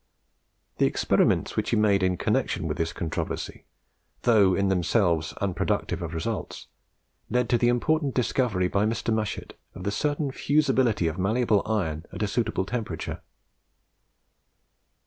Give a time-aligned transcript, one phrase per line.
[0.79, 3.65] The experiments which he made in connection with this controversy,
[4.23, 6.65] though in themselves unproductive of results,
[7.29, 9.13] led to the important discovery by Mr.
[9.13, 13.21] Mushet of the certain fusibility of malleable iron at a suitable temperature.